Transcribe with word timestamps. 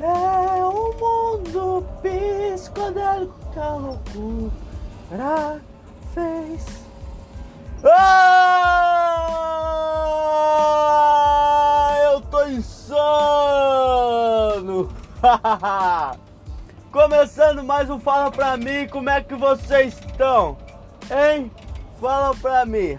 É 0.00 0.64
um 0.66 0.92
mundo 0.98 1.86
psicodélico 2.02 3.34
que 3.52 3.58
a 3.58 3.74
loucura 3.74 5.60
fez. 6.12 6.66
Ah, 7.82 8.34
eu 12.12 12.20
tô 12.20 12.44
insano! 12.46 12.94
Começando 16.92 17.64
mais 17.64 17.88
um 17.88 17.98
Fala 17.98 18.30
Pra 18.30 18.58
Mim, 18.58 18.86
como 18.88 19.08
é 19.08 19.22
que 19.22 19.34
vocês 19.34 19.98
estão? 19.98 20.58
Hein? 21.10 21.50
Fala 22.00 22.34
pra 22.36 22.66
mim, 22.66 22.98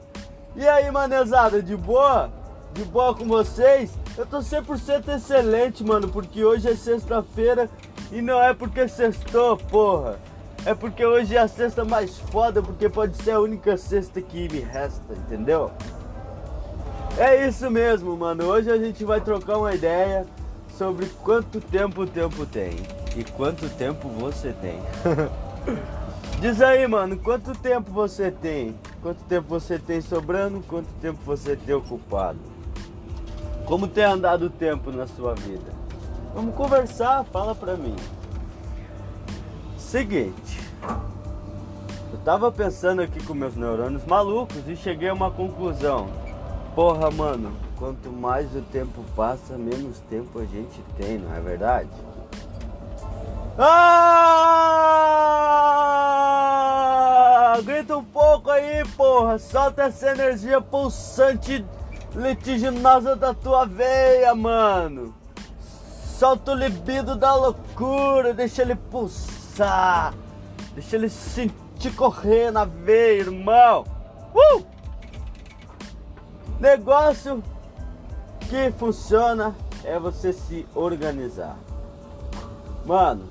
e 0.56 0.66
aí, 0.66 0.90
manezada, 0.90 1.62
de 1.62 1.76
boa? 1.76 2.30
De 2.72 2.84
boa 2.84 3.14
com 3.14 3.26
vocês? 3.26 4.05
Eu 4.16 4.24
tô 4.24 4.38
100% 4.38 5.08
excelente, 5.14 5.84
mano, 5.84 6.08
porque 6.08 6.42
hoje 6.42 6.66
é 6.68 6.74
sexta-feira 6.74 7.68
e 8.10 8.22
não 8.22 8.42
é 8.42 8.54
porque 8.54 8.88
sextou, 8.88 9.58
porra. 9.58 10.18
É 10.64 10.74
porque 10.74 11.04
hoje 11.04 11.36
é 11.36 11.38
a 11.38 11.46
sexta 11.46 11.84
mais 11.84 12.16
foda, 12.18 12.62
porque 12.62 12.88
pode 12.88 13.14
ser 13.22 13.32
a 13.32 13.40
única 13.40 13.76
sexta 13.76 14.22
que 14.22 14.48
me 14.48 14.60
resta, 14.60 15.12
entendeu? 15.12 15.70
É 17.18 17.46
isso 17.46 17.70
mesmo, 17.70 18.16
mano. 18.16 18.46
Hoje 18.46 18.70
a 18.70 18.78
gente 18.78 19.04
vai 19.04 19.20
trocar 19.20 19.58
uma 19.58 19.74
ideia 19.74 20.26
sobre 20.78 21.06
quanto 21.22 21.60
tempo 21.60 22.02
o 22.02 22.06
tempo 22.06 22.46
tem 22.46 22.74
e 23.14 23.22
quanto 23.22 23.68
tempo 23.68 24.08
você 24.08 24.54
tem. 24.54 24.80
Diz 26.40 26.62
aí, 26.62 26.86
mano, 26.86 27.18
quanto 27.18 27.52
tempo 27.52 27.90
você 27.92 28.30
tem? 28.30 28.74
Quanto 29.02 29.22
tempo 29.24 29.46
você 29.48 29.78
tem 29.78 30.00
sobrando? 30.00 30.62
Quanto 30.66 30.88
tempo 31.02 31.18
você 31.24 31.54
tem 31.54 31.74
ocupado? 31.74 32.55
Como 33.66 33.88
tem 33.88 34.04
andado 34.04 34.46
o 34.46 34.50
tempo 34.50 34.92
na 34.92 35.08
sua 35.08 35.34
vida? 35.34 35.72
Vamos 36.32 36.54
conversar, 36.54 37.24
fala 37.24 37.52
pra 37.52 37.76
mim. 37.76 37.96
Seguinte, 39.76 40.60
eu 42.12 42.18
tava 42.24 42.52
pensando 42.52 43.02
aqui 43.02 43.20
com 43.24 43.34
meus 43.34 43.56
neurônios 43.56 44.04
malucos 44.04 44.68
e 44.68 44.76
cheguei 44.76 45.08
a 45.08 45.14
uma 45.14 45.32
conclusão. 45.32 46.06
Porra, 46.76 47.10
mano, 47.10 47.52
quanto 47.76 48.08
mais 48.08 48.54
o 48.54 48.62
tempo 48.62 49.02
passa, 49.16 49.58
menos 49.58 49.98
tempo 50.08 50.38
a 50.38 50.44
gente 50.44 50.80
tem, 50.96 51.18
não 51.18 51.34
é 51.34 51.40
verdade? 51.40 51.90
Ah! 53.58 54.76
Grita 57.64 57.96
um 57.96 58.04
pouco 58.04 58.48
aí, 58.48 58.84
porra! 58.96 59.38
Solta 59.38 59.82
essa 59.84 60.10
energia 60.10 60.60
pulsante 60.60 61.64
litiginosa 62.14 63.16
da 63.16 63.34
tua 63.34 63.66
veia, 63.66 64.34
mano. 64.34 65.14
Solta 66.18 66.52
o 66.52 66.54
libido 66.54 67.14
da 67.14 67.34
loucura, 67.34 68.32
deixa 68.32 68.62
ele 68.62 68.74
pulsar. 68.74 70.14
Deixa 70.74 70.96
ele 70.96 71.08
sentir 71.08 71.94
correr 71.94 72.50
na 72.50 72.64
veia, 72.64 73.20
irmão. 73.20 73.84
Uh! 74.34 74.64
Negócio 76.58 77.42
que 78.40 78.70
funciona 78.78 79.54
é 79.84 79.98
você 79.98 80.32
se 80.32 80.66
organizar. 80.74 81.56
Mano, 82.84 83.24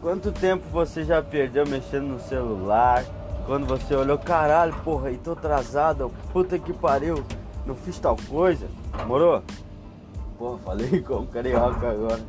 quanto 0.00 0.30
tempo 0.30 0.64
você 0.70 1.02
já 1.02 1.20
perdeu 1.22 1.66
mexendo 1.66 2.06
no 2.06 2.20
celular? 2.20 3.04
Quando 3.46 3.66
você 3.66 3.94
olhou, 3.94 4.18
caralho, 4.18 4.74
porra, 4.84 5.10
e 5.10 5.16
tô 5.16 5.32
atrasado, 5.32 6.12
puta 6.32 6.58
que 6.58 6.72
pariu 6.72 7.24
não 7.68 7.76
fiz 7.76 7.98
tal 7.98 8.16
coisa, 8.28 8.66
morou? 9.06 9.42
Porra, 10.38 10.58
falei 10.64 11.02
com 11.04 11.26
carioca 11.26 11.90
agora. 11.90 12.22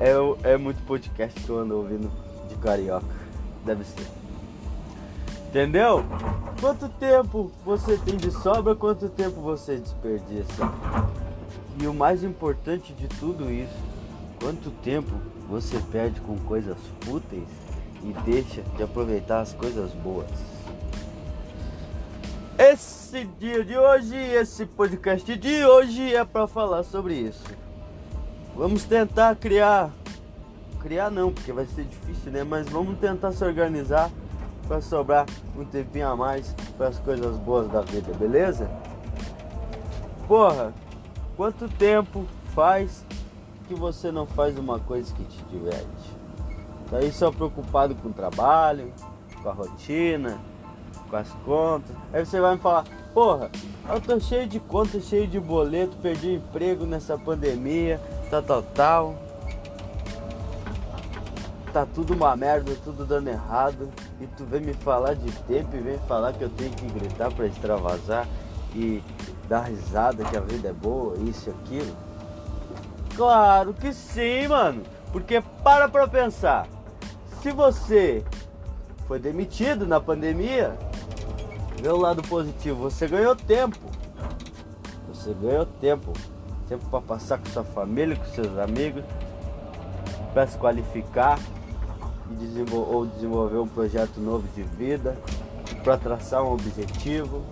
É, 0.00 0.52
é 0.54 0.56
muito 0.56 0.84
podcast 0.84 1.40
que 1.40 1.48
eu 1.48 1.60
ando 1.60 1.76
ouvindo 1.76 2.10
de 2.48 2.56
carioca. 2.56 3.06
Deve 3.64 3.84
ser. 3.84 4.06
Entendeu? 5.48 6.04
Quanto 6.60 6.88
tempo 6.88 7.52
você 7.64 7.96
tem 7.96 8.16
de 8.16 8.32
sobra, 8.32 8.74
quanto 8.74 9.08
tempo 9.08 9.40
você 9.40 9.76
desperdiça? 9.76 10.68
E 11.80 11.86
o 11.86 11.94
mais 11.94 12.24
importante 12.24 12.92
de 12.92 13.06
tudo 13.06 13.52
isso, 13.52 13.76
quanto 14.40 14.70
tempo 14.82 15.12
você 15.48 15.78
perde 15.92 16.20
com 16.20 16.36
coisas 16.38 16.76
fúteis 17.02 17.46
e 18.02 18.12
deixa 18.24 18.62
de 18.76 18.82
aproveitar 18.82 19.40
as 19.40 19.52
coisas 19.52 19.92
boas? 19.92 20.53
Esse 22.58 23.24
dia 23.40 23.64
de 23.64 23.76
hoje, 23.76 24.16
esse 24.16 24.64
podcast 24.64 25.36
de 25.36 25.64
hoje 25.64 26.14
é 26.14 26.24
para 26.24 26.46
falar 26.46 26.84
sobre 26.84 27.14
isso. 27.14 27.42
Vamos 28.54 28.84
tentar 28.84 29.34
criar, 29.34 29.90
criar 30.80 31.10
não, 31.10 31.32
porque 31.32 31.52
vai 31.52 31.66
ser 31.66 31.82
difícil, 31.82 32.30
né? 32.30 32.44
Mas 32.44 32.68
vamos 32.68 32.96
tentar 33.00 33.32
se 33.32 33.44
organizar 33.44 34.08
para 34.68 34.80
sobrar 34.80 35.26
um 35.58 35.64
tempinho 35.64 36.08
a 36.08 36.16
mais 36.16 36.54
para 36.78 36.88
as 36.88 36.98
coisas 37.00 37.36
boas 37.38 37.68
da 37.72 37.80
vida, 37.80 38.12
beleza? 38.14 38.70
Porra, 40.28 40.72
quanto 41.36 41.68
tempo 41.68 42.24
faz 42.54 43.04
que 43.66 43.74
você 43.74 44.12
não 44.12 44.26
faz 44.26 44.56
uma 44.56 44.78
coisa 44.78 45.12
que 45.12 45.24
te 45.24 45.42
diverte? 45.46 46.16
Tá 46.88 46.98
aí 46.98 47.10
só 47.10 47.32
preocupado 47.32 47.96
com 47.96 48.10
o 48.10 48.12
trabalho, 48.12 48.92
com 49.42 49.48
a 49.48 49.52
rotina, 49.52 50.38
com 51.14 51.16
as 51.16 51.30
contas. 51.44 51.96
Aí 52.12 52.26
você 52.26 52.40
vai 52.40 52.56
me 52.56 52.60
falar, 52.60 52.84
porra, 53.12 53.50
eu 53.88 54.00
tô 54.00 54.18
cheio 54.18 54.48
de 54.48 54.58
contas, 54.58 55.04
cheio 55.04 55.28
de 55.28 55.38
boleto, 55.38 55.96
perdi 56.02 56.34
emprego 56.34 56.84
nessa 56.84 57.16
pandemia, 57.16 58.00
tal, 58.30 58.42
tal, 58.42 58.62
tal. 58.62 59.14
Tá 61.72 61.86
tudo 61.86 62.14
uma 62.14 62.36
merda, 62.36 62.72
tudo 62.84 63.04
dando 63.04 63.28
errado. 63.28 63.88
E 64.20 64.26
tu 64.26 64.44
vem 64.44 64.60
me 64.60 64.74
falar 64.74 65.14
de 65.14 65.30
tempo 65.42 65.76
e 65.76 65.80
vem 65.80 65.98
falar 66.08 66.32
que 66.32 66.42
eu 66.42 66.50
tenho 66.50 66.70
que 66.70 66.86
gritar 66.86 67.32
para 67.32 67.46
extravasar 67.46 68.26
e 68.74 69.02
dar 69.48 69.62
risada 69.62 70.24
que 70.24 70.36
a 70.36 70.40
vida 70.40 70.68
é 70.68 70.72
boa, 70.72 71.16
isso 71.28 71.48
e 71.48 71.52
aquilo. 71.52 71.96
Claro 73.16 73.72
que 73.72 73.92
sim, 73.92 74.48
mano. 74.48 74.82
Porque 75.12 75.40
para 75.62 75.88
pra 75.88 76.08
pensar. 76.08 76.66
Se 77.42 77.52
você 77.52 78.24
foi 79.06 79.18
demitido 79.18 79.86
na 79.86 80.00
pandemia, 80.00 80.76
Vê 81.84 81.90
o 81.90 81.98
lado 81.98 82.22
positivo, 82.22 82.80
você 82.80 83.06
ganhou 83.06 83.36
tempo. 83.36 83.90
Você 85.06 85.34
ganhou 85.34 85.66
tempo. 85.66 86.14
Tempo 86.66 86.82
para 86.88 87.02
passar 87.02 87.36
com 87.36 87.44
sua 87.50 87.62
família, 87.62 88.16
com 88.16 88.24
seus 88.24 88.56
amigos, 88.56 89.04
para 90.32 90.46
se 90.46 90.56
qualificar 90.56 91.38
e 92.30 92.34
desenvol 92.36 92.90
ou 92.90 93.04
desenvolver 93.04 93.58
um 93.58 93.68
projeto 93.68 94.18
novo 94.18 94.48
de 94.54 94.62
vida, 94.62 95.14
para 95.82 95.98
traçar 95.98 96.42
um 96.42 96.54
objetivo. 96.54 97.42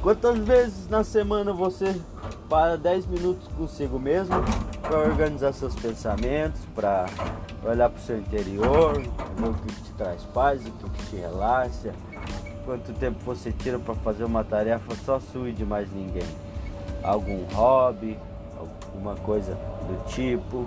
Quantas 0.00 0.38
vezes 0.38 0.88
na 0.88 1.04
semana 1.04 1.52
você 1.52 1.94
para 2.48 2.78
10 2.78 3.04
minutos 3.04 3.46
consigo 3.48 3.98
mesmo 3.98 4.34
para 4.80 4.98
organizar 4.98 5.52
seus 5.52 5.74
pensamentos, 5.74 6.62
para 6.74 7.04
olhar 7.62 7.90
para 7.90 7.98
o 7.98 8.02
seu 8.02 8.16
interior, 8.16 8.94
ver 8.94 9.48
o 9.50 9.52
que 9.52 9.74
te 9.74 9.92
traz 9.92 10.22
paz, 10.24 10.62
o 10.66 10.88
que 10.88 11.06
te 11.10 11.16
relaxa, 11.16 11.92
Quanto 12.64 12.92
tempo 12.92 13.18
você 13.24 13.52
tira 13.52 13.78
para 13.78 13.94
fazer 13.96 14.24
uma 14.24 14.44
tarefa 14.44 14.94
só 15.04 15.18
sua 15.18 15.48
e 15.48 15.52
de 15.52 15.64
mais 15.64 15.90
ninguém? 15.92 16.26
Algum 17.02 17.44
hobby, 17.54 18.18
alguma 18.58 19.14
coisa 19.16 19.54
do 19.54 20.04
tipo? 20.06 20.66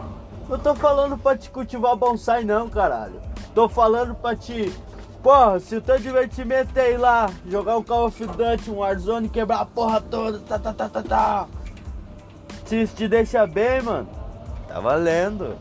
Não 0.49 0.59
tô 0.59 0.75
falando 0.75 1.17
pra 1.17 1.37
te 1.37 1.49
cultivar 1.49 1.95
bonsai 1.95 2.43
não, 2.43 2.69
caralho. 2.69 3.21
Tô 3.53 3.69
falando 3.69 4.15
pra 4.15 4.35
te... 4.35 4.73
Porra, 5.21 5.59
se 5.59 5.77
o 5.77 5.81
teu 5.81 5.97
divertimento 5.99 6.77
é 6.77 6.91
ir 6.91 6.97
lá, 6.97 7.29
jogar 7.47 7.77
um 7.77 7.83
Call 7.83 8.07
of 8.07 8.25
Duty, 8.25 8.69
um 8.69 8.79
Warzone, 8.79 9.29
quebrar 9.29 9.61
a 9.61 9.65
porra 9.65 10.01
toda, 10.01 10.39
tá, 10.39 10.59
tá, 10.59 10.73
tá, 10.73 10.89
tá, 10.89 11.01
tá. 11.01 11.47
Se 12.65 12.81
isso 12.81 12.95
te 12.95 13.07
deixa 13.07 13.47
bem, 13.47 13.81
mano, 13.81 14.09
tá 14.67 14.81
valendo. 14.81 15.55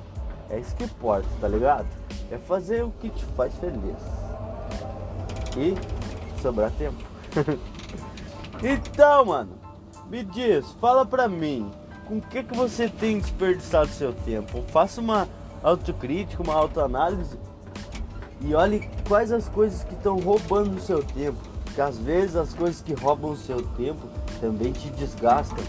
É 0.50 0.58
isso 0.58 0.74
que 0.74 0.82
importa, 0.84 1.28
tá 1.40 1.46
ligado? 1.46 1.86
É 2.30 2.38
fazer 2.38 2.82
o 2.82 2.90
que 3.00 3.08
te 3.08 3.24
faz 3.36 3.54
feliz. 3.54 3.96
E 5.56 5.76
sobrar 6.42 6.70
tempo. 6.72 6.96
então, 8.62 9.24
mano, 9.24 9.52
me 10.10 10.22
diz, 10.24 10.66
fala 10.80 11.06
pra 11.06 11.28
mim, 11.28 11.70
com 12.06 12.18
o 12.18 12.20
que, 12.20 12.42
que 12.42 12.54
você 12.54 12.88
tem 12.88 13.18
desperdiçado 13.18 13.88
seu 13.88 14.12
tempo? 14.12 14.62
Faça 14.68 15.00
uma 15.00 15.28
autocrítica, 15.62 16.42
uma 16.42 16.54
autoanálise 16.54 17.38
e 18.40 18.54
olhe 18.54 18.88
quais 19.06 19.30
as 19.30 19.48
coisas 19.48 19.84
que 19.84 19.94
estão 19.94 20.18
roubando 20.18 20.76
o 20.76 20.80
seu 20.80 21.02
tempo. 21.02 21.38
Porque 21.64 21.80
às 21.80 21.96
vezes 21.96 22.36
as 22.36 22.52
coisas 22.52 22.82
que 22.82 22.92
roubam 22.92 23.30
o 23.30 23.36
seu 23.36 23.62
tempo 23.62 24.06
também 24.40 24.72
te 24.72 24.90
desgastam. 24.90 25.64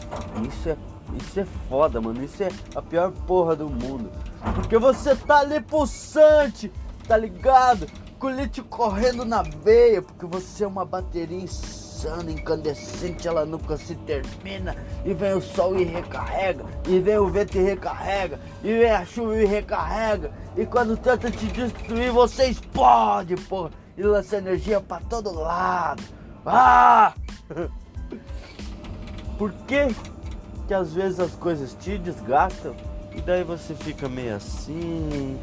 Isso 0.46 0.70
é, 0.70 0.78
isso 1.18 1.40
é 1.40 1.46
foda, 1.70 2.02
mano. 2.02 2.22
Isso 2.24 2.44
é 2.44 2.50
a 2.76 2.82
pior 2.82 3.12
porra 3.26 3.56
do 3.56 3.70
mundo. 3.70 4.10
Porque 4.56 4.78
você 4.78 5.16
tá 5.16 5.40
ali 5.40 5.62
pulsante, 5.62 6.70
tá 7.08 7.16
ligado? 7.16 7.88
Colete 8.14 8.62
correndo 8.62 9.26
na 9.26 9.42
veia, 9.42 10.02
porque 10.02 10.26
você 10.26 10.64
é 10.64 10.68
uma 10.68 10.86
bateria 10.86 11.40
insana 11.40 12.32
incandescente, 12.32 13.28
ela 13.28 13.46
nunca 13.46 13.78
se 13.78 13.96
termina. 13.96 14.76
E 15.06 15.14
vem 15.14 15.34
o 15.34 15.42
sol 15.42 15.76
e 15.78 15.84
recarrega, 15.84 16.66
e 16.88 17.00
vem 17.00 17.18
o 17.18 17.28
vento 17.28 17.58
e 17.58 17.62
recarrega, 17.62 18.40
e 18.64 18.78
vem 18.78 18.92
a 18.92 19.06
chuva 19.06 19.36
e 19.36 19.46
recarrega. 19.46 20.32
E 20.56 20.66
quando 20.66 20.96
tenta 20.98 21.30
te 21.30 21.46
destruir, 21.48 22.12
você 22.12 22.46
explode, 22.46 23.36
porra, 23.36 23.72
e 23.98 24.04
lança 24.04 24.38
energia 24.38 24.80
para 24.80 25.04
todo 25.06 25.34
lado. 25.34 26.04
Ah! 26.46 27.14
Por 29.38 29.52
que 29.68 29.88
que 30.68 30.74
às 30.74 30.94
vezes 30.94 31.20
as 31.20 31.32
coisas 31.36 31.76
te 31.80 31.98
desgastam 31.98 32.76
e 33.16 33.22
daí 33.22 33.44
você 33.44 33.76
fica 33.76 34.10
meio 34.10 34.36
assim, 34.36 35.38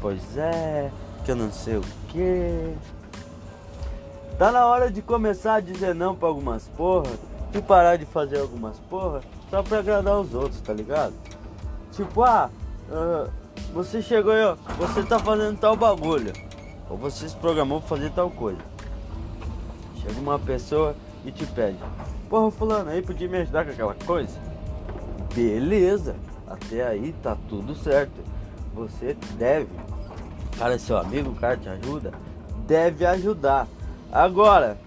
pois 0.00 0.36
é, 0.36 0.90
que 1.24 1.30
eu 1.30 1.36
não 1.36 1.50
sei 1.50 1.78
o 1.78 1.82
que. 2.08 2.74
Tá 4.38 4.52
na 4.52 4.66
hora 4.66 4.90
de 4.90 5.00
começar 5.00 5.54
a 5.54 5.60
dizer 5.60 5.94
não 5.94 6.14
pra 6.14 6.28
algumas 6.28 6.68
porra 6.76 7.10
e 7.52 7.62
parar 7.62 7.96
de 7.96 8.04
fazer 8.04 8.40
algumas 8.40 8.78
porra 8.90 9.22
só 9.48 9.62
pra 9.62 9.78
agradar 9.78 10.18
os 10.20 10.34
outros, 10.34 10.60
tá 10.60 10.72
ligado? 10.72 11.14
Tipo, 11.92 12.24
ah, 12.24 12.50
uh, 12.90 13.30
você 13.72 14.02
chegou 14.02 14.32
aí, 14.32 14.44
ó, 14.44 14.56
você 14.76 15.02
tá 15.04 15.18
fazendo 15.18 15.58
tal 15.58 15.76
bagulho, 15.76 16.32
ou 16.90 16.96
você 16.96 17.28
se 17.28 17.36
programou 17.36 17.80
pra 17.80 17.90
fazer 17.90 18.10
tal 18.10 18.30
coisa. 18.30 18.58
Chega 20.02 20.18
uma 20.20 20.38
pessoa 20.38 20.94
e 21.24 21.30
te 21.30 21.46
pede, 21.46 21.78
porra, 22.28 22.50
fulano, 22.50 22.90
aí 22.90 23.00
podia 23.00 23.28
me 23.28 23.38
ajudar 23.38 23.64
com 23.64 23.70
aquela 23.70 23.94
coisa? 24.04 24.36
Beleza, 25.32 26.16
até 26.48 26.84
aí 26.86 27.14
tá 27.22 27.36
tudo 27.48 27.74
certo. 27.74 28.34
Você 28.74 29.16
deve, 29.38 29.68
cara 30.58 30.74
é 30.74 30.78
seu 30.78 30.96
amigo, 30.96 31.30
o 31.30 31.34
cara 31.34 31.56
te 31.56 31.68
ajuda, 31.68 32.12
deve 32.66 33.04
ajudar. 33.06 33.66
Agora, 34.12 34.78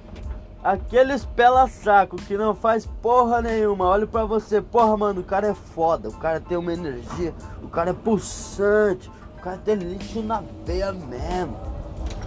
aqueles 0.63 1.25
pela 1.25 1.67
saco 1.67 2.15
que 2.15 2.37
não 2.37 2.55
faz 2.55 2.85
porra 3.01 3.41
nenhuma, 3.41 3.85
olha 3.85 4.07
pra 4.07 4.25
você, 4.25 4.61
porra, 4.61 4.95
mano, 4.97 5.21
o 5.21 5.23
cara 5.23 5.47
é 5.47 5.53
foda, 5.53 6.09
o 6.09 6.13
cara 6.13 6.39
tem 6.39 6.57
uma 6.57 6.73
energia, 6.73 7.33
o 7.61 7.67
cara 7.67 7.91
é 7.91 7.93
pulsante, 7.93 9.09
o 9.37 9.41
cara 9.41 9.57
tem 9.57 9.75
lixo 9.75 10.21
na 10.21 10.43
veia 10.65 10.91
mesmo. 10.91 11.57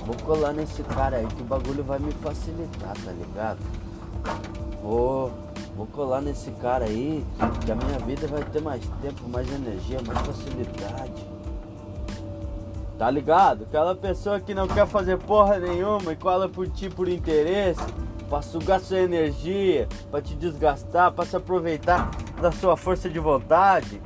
Vou 0.04 0.16
colar 0.24 0.52
nesse 0.52 0.82
cara 0.82 1.18
aí 1.18 1.26
que 1.26 1.42
o 1.42 1.44
bagulho 1.44 1.84
vai 1.84 1.98
me 1.98 2.12
facilitar, 2.12 2.94
tá 3.04 3.12
ligado? 3.12 3.58
Vou 4.82 5.30
Vou 5.80 5.86
colar 5.86 6.20
nesse 6.20 6.50
cara 6.50 6.84
aí, 6.84 7.24
que 7.64 7.72
a 7.72 7.74
minha 7.74 7.98
vida 8.00 8.26
vai 8.26 8.42
ter 8.44 8.60
mais 8.60 8.82
tempo, 9.00 9.26
mais 9.28 9.50
energia, 9.50 9.98
mais 10.06 10.18
facilidade. 10.26 11.26
Tá 13.00 13.10
ligado? 13.10 13.64
Aquela 13.64 13.94
pessoa 13.94 14.38
que 14.38 14.52
não 14.52 14.68
quer 14.68 14.86
fazer 14.86 15.16
porra 15.16 15.58
nenhuma 15.58 16.12
e 16.12 16.16
cola 16.16 16.50
por 16.50 16.68
ti 16.68 16.90
por 16.90 17.08
interesse, 17.08 17.80
pra 18.28 18.42
sugar 18.42 18.78
sua 18.78 18.98
energia, 18.98 19.88
pra 20.10 20.20
te 20.20 20.34
desgastar, 20.34 21.10
pra 21.10 21.24
se 21.24 21.34
aproveitar 21.34 22.10
da 22.42 22.52
sua 22.52 22.76
força 22.76 23.08
de 23.08 23.18
vontade. 23.18 24.02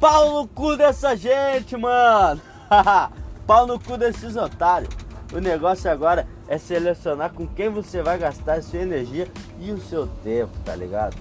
Pau 0.00 0.42
no 0.42 0.48
cu 0.48 0.76
dessa 0.76 1.14
gente, 1.14 1.76
mano! 1.76 2.40
Pau 3.46 3.64
no 3.64 3.78
cu 3.78 3.96
desses 3.96 4.34
otários. 4.34 4.92
O 5.32 5.38
negócio 5.38 5.88
agora 5.88 6.26
é 6.48 6.58
selecionar 6.58 7.32
com 7.32 7.46
quem 7.46 7.68
você 7.68 8.02
vai 8.02 8.18
gastar 8.18 8.54
a 8.54 8.62
sua 8.62 8.80
energia 8.80 9.28
e 9.60 9.70
o 9.70 9.80
seu 9.80 10.08
tempo, 10.24 10.50
tá 10.64 10.74
ligado? 10.74 11.16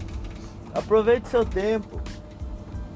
Aproveite 0.73 1.27
seu 1.27 1.45
tempo. 1.45 2.01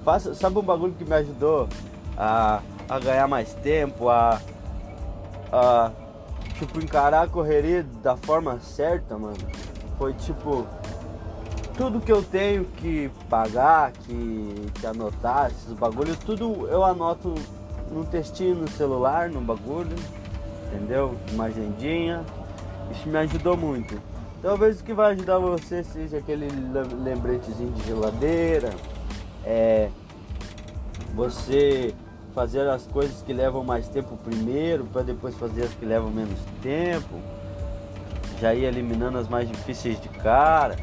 Faça, 0.03 0.33
sabe 0.33 0.57
um 0.57 0.63
bagulho 0.63 0.93
que 0.93 1.05
me 1.05 1.13
ajudou 1.13 1.69
a, 2.17 2.59
a 2.87 2.99
ganhar 2.99 3.27
mais 3.27 3.53
tempo, 3.55 4.09
a, 4.09 4.41
a 5.51 5.91
tipo 6.57 6.79
encarar 6.79 7.23
a 7.23 7.27
correria 7.27 7.83
da 8.01 8.15
forma 8.15 8.59
certa, 8.59 9.17
mano? 9.17 9.37
Foi 9.97 10.13
tipo 10.13 10.65
tudo 11.75 11.99
que 11.99 12.11
eu 12.11 12.21
tenho 12.21 12.65
que 12.65 13.09
pagar, 13.29 13.91
que, 13.91 14.71
que 14.75 14.85
anotar, 14.85 15.49
esses 15.51 15.73
bagulhos, 15.73 16.17
tudo 16.17 16.67
eu 16.67 16.83
anoto 16.83 17.33
num 17.91 18.03
textinho 18.03 18.55
no 18.55 18.67
celular, 18.69 19.29
no 19.29 19.41
bagulho 19.41 19.95
entendeu? 20.73 21.15
Uma 21.31 21.45
agendinha. 21.45 22.23
Isso 22.91 23.07
me 23.07 23.17
ajudou 23.19 23.55
muito. 23.55 23.99
Talvez 24.41 24.81
o 24.81 24.83
que 24.83 24.93
vai 24.93 25.13
ajudar 25.13 25.39
você 25.39 25.83
seja 25.83 26.17
aquele 26.17 26.47
lembretezinho 27.01 27.71
de 27.71 27.83
geladeira, 27.85 28.71
é 29.45 29.89
você 31.15 31.93
fazer 32.33 32.67
as 32.67 32.85
coisas 32.87 33.21
que 33.21 33.31
levam 33.31 33.63
mais 33.63 33.87
tempo 33.87 34.17
primeiro, 34.17 34.85
para 34.85 35.03
depois 35.03 35.35
fazer 35.35 35.63
as 35.63 35.73
que 35.73 35.85
levam 35.85 36.09
menos 36.09 36.37
tempo, 36.61 37.19
já 38.39 38.53
ir 38.53 38.65
eliminando 38.65 39.17
as 39.17 39.27
mais 39.27 39.47
difíceis 39.47 40.01
de 40.01 40.09
cara. 40.09 40.75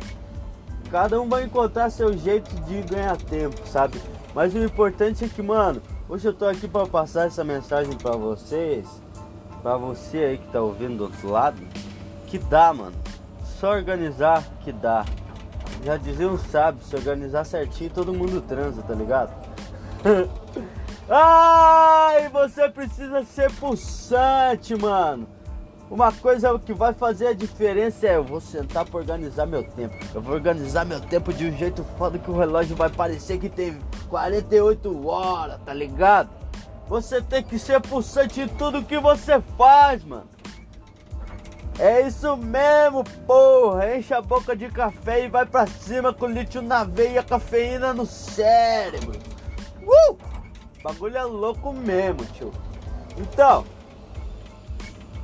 Cada 0.91 1.21
um 1.21 1.29
vai 1.29 1.45
encontrar 1.45 1.91
seu 1.91 2.17
jeito 2.17 2.53
de 2.63 2.83
ganhar 2.83 3.17
tempo, 3.17 3.57
sabe? 3.67 4.01
Mas 4.35 4.55
o 4.55 4.59
importante 4.59 5.25
é 5.25 5.29
que, 5.29 5.43
mano, 5.43 5.83
hoje 6.09 6.27
eu 6.27 6.33
tô 6.33 6.47
aqui 6.47 6.67
para 6.67 6.87
passar 6.87 7.27
essa 7.27 7.45
mensagem 7.45 7.97
para 7.97 8.17
vocês 8.17 8.87
pra 9.63 9.77
você 9.77 10.19
aí 10.19 10.39
que 10.39 10.49
tá 10.49 10.61
ouvindo 10.61 10.97
do 10.97 11.05
outro 11.05 11.31
lado, 11.31 11.61
que 12.27 12.39
dá, 12.39 12.73
mano. 12.73 12.95
Só 13.45 13.73
organizar 13.73 14.43
que 14.61 14.73
dá. 14.73 15.05
Já 15.85 15.97
dizia 15.97 16.29
um 16.29 16.39
sábio, 16.39 16.83
se 16.83 16.97
organizar 16.97 17.45
certinho 17.45 17.91
todo 17.91 18.13
mundo 18.13 18.41
transa, 18.41 18.83
tá 18.83 18.95
ligado? 18.95 19.33
Ai, 21.13 22.29
você 22.29 22.69
precisa 22.69 23.25
ser 23.25 23.51
pulsante, 23.55 24.77
mano. 24.77 25.27
Uma 25.91 26.13
coisa 26.13 26.57
que 26.57 26.73
vai 26.73 26.95
fazer 26.95 27.27
a 27.27 27.33
diferença 27.33 28.07
é 28.07 28.15
eu 28.15 28.23
vou 28.23 28.41
sentar 28.41 28.85
para 28.85 29.01
organizar 29.01 29.45
meu 29.45 29.65
tempo. 29.65 29.97
Eu 30.15 30.23
vou 30.23 30.35
organizar 30.35 30.87
meu 30.87 31.01
tempo 31.01 31.33
de 31.33 31.47
um 31.47 31.57
jeito 31.57 31.83
foda 31.99 32.17
que 32.17 32.31
o 32.31 32.39
relógio 32.39 32.77
vai 32.77 32.89
parecer 32.89 33.39
que 33.39 33.49
teve 33.49 33.81
48 34.09 35.09
horas, 35.09 35.61
tá 35.67 35.75
ligado? 35.75 36.31
Você 36.87 37.21
tem 37.21 37.43
que 37.43 37.59
ser 37.59 37.81
pulsante 37.81 38.43
em 38.43 38.47
tudo 38.47 38.85
que 38.85 39.01
você 39.01 39.41
faz, 39.59 40.05
mano. 40.05 40.29
É 41.77 42.07
isso 42.07 42.37
mesmo, 42.37 43.03
porra. 43.27 43.97
Enche 43.97 44.15
a 44.15 44.23
boca 44.23 44.55
de 44.55 44.69
café 44.69 45.25
e 45.25 45.29
vai 45.29 45.45
pra 45.45 45.67
cima 45.67 46.15
com 46.15 46.27
lítio 46.29 46.63
na 46.63 46.85
veia, 46.85 47.21
cafeína 47.21 47.93
no 47.93 48.07
cérebro. 48.07 49.19
Uh! 49.83 50.30
Bagulho 50.83 51.17
é 51.17 51.25
louco 51.25 51.73
mesmo, 51.73 52.25
tio. 52.27 52.53
Então, 53.19 53.65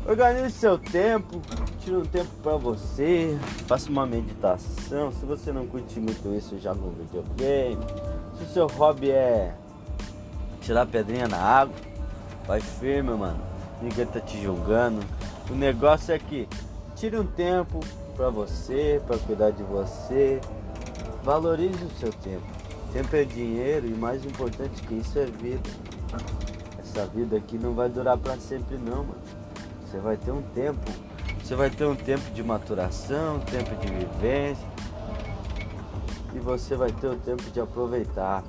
organize 0.06 0.50
seu 0.50 0.78
tempo, 0.78 1.40
tira 1.80 1.98
um 1.98 2.04
tempo 2.04 2.30
pra 2.42 2.56
você, 2.56 3.38
faça 3.66 3.90
uma 3.90 4.06
meditação. 4.06 5.10
Se 5.12 5.24
você 5.24 5.52
não 5.52 5.66
curte 5.66 5.98
muito 5.98 6.34
isso, 6.34 6.58
joga 6.58 6.80
um 6.80 6.90
videogame. 6.90 7.82
Se 8.36 8.44
o 8.44 8.48
seu 8.48 8.66
hobby 8.66 9.10
é 9.10 9.54
tirar 10.66 10.84
pedrinha 10.84 11.28
na 11.28 11.38
água. 11.38 11.74
Vai 12.46 12.60
firme, 12.60 13.14
mano. 13.14 13.40
Ninguém 13.80 14.06
tá 14.06 14.20
te 14.20 14.42
julgando. 14.42 15.00
O 15.48 15.54
negócio 15.54 16.12
é 16.12 16.18
que 16.18 16.48
tire 16.96 17.18
um 17.18 17.26
tempo 17.26 17.80
para 18.16 18.30
você, 18.30 19.00
para 19.06 19.16
cuidar 19.18 19.50
de 19.50 19.62
você. 19.62 20.40
Valorize 21.22 21.84
o 21.84 21.90
seu 21.98 22.12
tempo. 22.12 22.55
Tempo 22.92 23.14
é 23.14 23.24
dinheiro 23.24 23.86
e 23.86 23.90
mais 23.90 24.24
importante 24.24 24.82
que 24.82 24.94
isso 24.94 25.18
é 25.18 25.26
vida. 25.26 25.68
Essa 26.78 27.06
vida 27.06 27.36
aqui 27.36 27.58
não 27.58 27.74
vai 27.74 27.88
durar 27.88 28.16
para 28.16 28.36
sempre 28.38 28.78
não, 28.78 29.04
mano. 29.04 29.20
Você 29.84 29.98
vai 29.98 30.16
ter 30.16 30.30
um 30.30 30.42
tempo. 30.42 30.80
Você 31.42 31.54
vai 31.54 31.70
ter 31.70 31.84
um 31.84 31.94
tempo 31.94 32.30
de 32.30 32.42
maturação, 32.42 33.36
um 33.36 33.40
tempo 33.40 33.74
de 33.76 33.86
vivência. 33.86 34.66
E 36.34 36.38
você 36.38 36.74
vai 36.74 36.90
ter 36.90 37.06
o 37.06 37.16
tempo 37.16 37.42
de 37.42 37.60
aproveitar. 37.60 38.42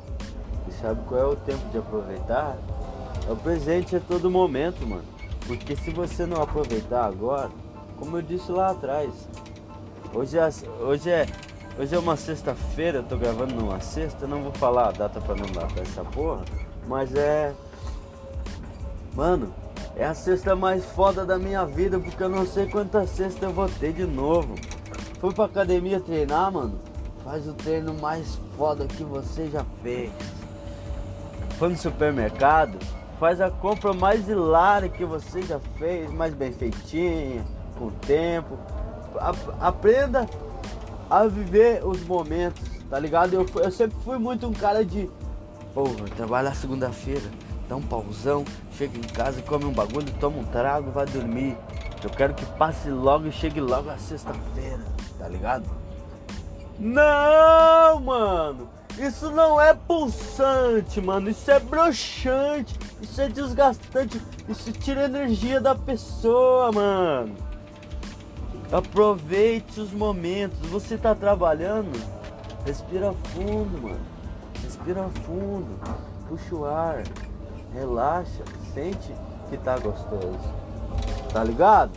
E 0.68 0.72
sabe 0.74 1.02
qual 1.08 1.22
é 1.22 1.26
o 1.26 1.36
tempo 1.36 1.70
de 1.70 1.78
aproveitar? 1.78 2.58
É 3.28 3.32
o 3.32 3.36
presente 3.36 3.96
a 3.96 4.00
todo 4.00 4.32
momento, 4.32 4.86
mano. 4.88 5.04
Porque 5.46 5.76
se 5.76 5.92
você 5.92 6.26
não 6.26 6.42
aproveitar 6.42 7.06
agora, 7.06 7.50
como 7.98 8.18
eu 8.18 8.22
disse 8.22 8.52
lá 8.52 8.72
atrás, 8.72 9.12
hoje 10.14 10.38
é, 10.38 10.50
hoje 10.82 11.10
é, 11.10 11.26
hoje 11.78 11.96
é 11.96 12.00
uma 12.00 12.16
sexta-feira, 12.16 13.04
tô 13.04 13.18
gravando 13.18 13.56
numa 13.56 13.80
sexta, 13.80 14.28
não 14.28 14.42
vou 14.44 14.52
falar 14.54 14.90
a 14.90 14.92
data 14.92 15.22
pra 15.22 15.36
não 15.36 15.48
pra 15.48 15.82
essa 15.82 16.04
porra, 16.04 16.44
mas 16.88 17.14
é. 17.16 17.54
Mano, 19.14 19.54
é 19.96 20.06
a 20.06 20.14
sexta 20.14 20.56
mais 20.56 20.86
foda 20.86 21.26
da 21.26 21.38
minha 21.40 21.66
vida, 21.66 22.00
porque 22.00 22.22
eu 22.22 22.30
não 22.30 22.46
sei 22.46 22.68
quantas 22.68 23.10
sextas 23.10 23.44
eu 23.44 23.52
vou 23.52 23.68
ter 23.68 23.94
de 23.94 24.06
novo. 24.06 24.56
Fui 25.20 25.34
pra 25.34 25.46
academia 25.46 26.00
treinar, 26.00 26.52
mano. 26.52 26.80
Faz 27.24 27.48
o 27.48 27.54
treino 27.54 27.94
mais 27.96 28.40
foda 28.56 28.86
que 28.86 29.04
você 29.04 29.50
já 29.50 29.66
fez 29.82 30.12
foi 31.58 31.70
no 31.70 31.78
supermercado, 31.78 32.78
faz 33.20 33.42
a 33.42 33.50
compra 33.50 33.92
mais 33.92 34.30
hilária 34.30 34.88
que 34.88 35.04
você 35.04 35.42
já 35.42 35.60
fez, 35.78 36.12
mais 36.12 36.34
bem 36.34 36.52
feitinha, 36.52 37.44
com 37.78 37.90
tempo. 37.90 38.58
A, 39.20 39.68
aprenda 39.68 40.28
a 41.10 41.26
viver 41.28 41.86
os 41.86 42.02
momentos, 42.06 42.62
tá 42.90 43.00
ligado? 43.00 43.34
Eu, 43.34 43.46
eu 43.56 43.72
sempre 43.72 43.98
fui 44.04 44.18
muito 44.18 44.48
um 44.48 44.54
cara 44.54 44.84
de, 44.84 45.10
porra, 45.74 46.06
trabalhar 46.16 46.56
segunda-feira, 46.56 47.30
dá 47.68 47.76
um 47.76 47.82
pausão, 47.82 48.46
chega 48.78 48.98
em 48.98 49.02
casa, 49.02 49.42
come 49.42 49.66
um 49.66 49.74
bagulho, 49.74 50.12
toma 50.20 50.38
um 50.38 50.46
trago, 50.46 50.92
vai 50.92 51.06
dormir. 51.06 51.58
Eu 52.04 52.10
quero 52.10 52.34
que 52.34 52.46
passe 52.58 52.90
logo 52.90 53.28
e 53.28 53.32
chegue 53.32 53.60
logo 53.60 53.90
a 53.90 53.98
sexta-feira. 53.98 54.84
tá 55.18 55.28
ligado? 55.28 55.66
Não, 56.80 58.00
mano! 58.00 58.70
Isso 58.98 59.30
não 59.30 59.62
é 59.62 59.74
pulsante, 59.76 61.00
mano. 61.00 61.30
Isso 61.30 61.50
é 61.52 61.60
broxante. 61.60 62.76
Isso 63.02 63.22
é 63.22 63.28
desgastante. 63.28 64.20
Isso 64.50 64.72
tira 64.72 65.06
energia 65.06 65.62
da 65.62 65.76
pessoa, 65.76 66.72
mano. 66.72 67.36
Aproveite 68.72 69.80
os 69.80 69.92
momentos. 69.92 70.60
Você 70.70 70.98
tá 70.98 71.16
trabalhando? 71.16 71.98
Respira 72.66 73.14
fundo, 73.34 73.82
mano. 73.82 74.00
Respira 74.64 75.04
fundo. 75.26 75.80
Puxa 76.28 76.56
o 76.56 76.66
ar. 76.66 77.04
Relaxa. 77.74 78.44
Sente 78.74 79.14
que 79.50 79.58
tá 79.58 79.78
gostoso. 79.78 80.54
Tá 81.32 81.44
ligado? 81.44 81.92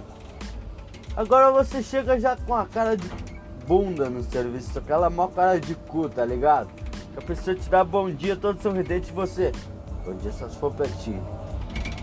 Agora 1.16 1.50
você 1.50 1.82
chega 1.82 2.18
já 2.20 2.36
com 2.36 2.54
a 2.54 2.66
cara 2.66 2.96
de 2.96 3.08
bunda 3.66 4.08
no 4.08 4.22
serviço, 4.22 4.78
aquela 4.78 5.10
mó 5.10 5.28
cara 5.28 5.60
de 5.60 5.74
cu, 5.74 6.08
tá 6.08 6.24
ligado? 6.24 6.68
a 7.16 7.20
pessoa 7.20 7.54
te 7.54 7.68
dá 7.68 7.84
bom 7.84 8.10
dia 8.10 8.36
todo 8.36 8.60
sorridente 8.62 9.10
e 9.10 9.12
você. 9.12 9.52
Bom 10.04 10.14
dia 10.14 10.32
só 10.32 10.48
se 10.48 10.56
for. 10.56 10.74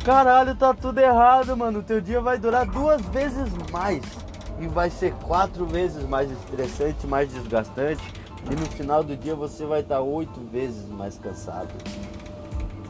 Caralho, 0.05 0.55
tá 0.55 0.73
tudo 0.73 0.99
errado, 0.99 1.57
mano. 1.57 1.79
O 1.79 1.83
teu 1.83 1.99
dia 1.99 2.21
vai 2.21 2.37
durar 2.37 2.65
duas 2.65 3.01
vezes 3.07 3.51
mais. 3.71 4.03
E 4.59 4.67
vai 4.67 4.89
ser 4.89 5.13
quatro 5.13 5.65
vezes 5.65 6.07
mais 6.07 6.31
estressante, 6.31 7.05
mais 7.05 7.31
desgastante. 7.31 8.01
E 8.49 8.55
no 8.55 8.65
final 8.67 9.03
do 9.03 9.15
dia 9.15 9.35
você 9.35 9.65
vai 9.65 9.81
estar 9.81 10.01
oito 10.01 10.39
vezes 10.51 10.87
mais 10.89 11.17
cansado. 11.17 11.69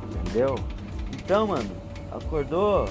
Entendeu? 0.04 0.56
Então, 1.14 1.48
mano, 1.48 1.70
acordou. 2.12 2.88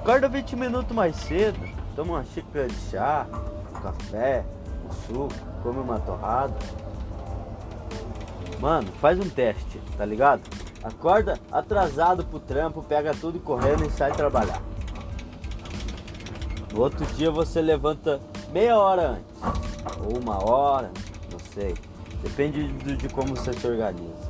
Acorda 0.00 0.28
20 0.28 0.56
minutos 0.56 0.94
mais 0.94 1.16
cedo. 1.16 1.58
Toma 1.96 2.14
uma 2.14 2.24
xícara 2.24 2.68
de 2.68 2.74
chá, 2.90 3.26
um 3.74 3.80
café, 3.80 4.44
um 4.86 4.92
suco, 5.06 5.34
come 5.62 5.80
uma 5.80 5.98
torrada 5.98 6.54
Mano, 8.60 8.88
faz 9.00 9.18
um 9.18 9.28
teste, 9.28 9.80
tá 9.96 10.04
ligado? 10.04 10.42
Acorda 10.82 11.38
atrasado 11.50 12.24
pro 12.24 12.40
trampo, 12.40 12.82
pega 12.82 13.14
tudo 13.14 13.38
correndo 13.38 13.86
e 13.86 13.90
sai 13.90 14.12
trabalhar. 14.12 14.60
No 16.72 16.80
outro 16.80 17.04
dia 17.16 17.30
você 17.30 17.60
levanta 17.60 18.20
meia 18.52 18.78
hora 18.78 19.18
antes, 19.18 20.04
ou 20.04 20.18
uma 20.18 20.44
hora, 20.44 20.90
não 21.30 21.38
sei. 21.52 21.74
Depende 22.22 22.68
de, 22.68 22.96
de 22.96 23.08
como 23.08 23.36
você 23.36 23.52
se 23.52 23.66
organiza. 23.66 24.28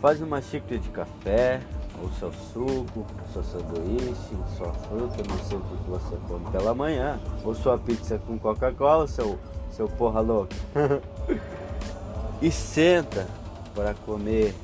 Faz 0.00 0.20
uma 0.20 0.40
xícara 0.40 0.78
de 0.78 0.88
café, 0.90 1.60
ou 2.02 2.10
seu 2.12 2.32
suco, 2.52 3.06
seu 3.32 3.42
sanduíche, 3.42 4.36
sua 4.56 4.72
fruta, 4.72 5.22
não 5.28 5.38
sei 5.44 5.58
o 5.58 5.60
que 5.60 5.90
você 5.90 6.16
come 6.28 6.50
pela 6.50 6.74
manhã, 6.74 7.18
ou 7.44 7.54
sua 7.54 7.76
pizza 7.78 8.18
com 8.18 8.38
Coca-Cola, 8.38 9.06
seu, 9.06 9.38
seu 9.70 9.88
porra 9.88 10.20
louca. 10.20 10.54
e 12.40 12.50
senta 12.50 13.26
para 13.74 13.94
comer. 13.94 14.54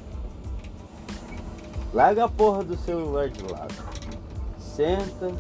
Larga 1.93 2.25
a 2.25 2.29
porra 2.29 2.65
do 2.65 2.77
celular 2.77 3.29
de 3.29 3.43
lado. 3.53 3.75
Senta, 4.59 5.31